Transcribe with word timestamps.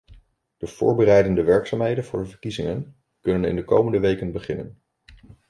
De 0.57 0.67
voorbereidende 0.67 1.43
werkzaamheden 1.43 2.03
voor 2.03 2.19
de 2.23 2.29
verkiezingen 2.29 2.95
kunnen 3.19 3.49
in 3.49 3.55
de 3.55 3.63
komende 3.63 3.99
weken 3.99 4.31
beginnen. 4.31 4.77